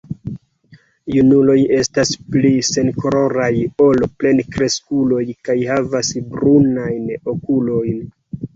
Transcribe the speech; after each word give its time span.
Junuloj 1.15 1.57
estas 1.79 2.13
pli 2.35 2.51
senkoloraj 2.69 3.51
ol 3.89 4.07
plenkreskuloj 4.23 5.23
kaj 5.51 5.59
havas 5.71 6.13
brunajn 6.35 7.09
okulojn. 7.37 8.05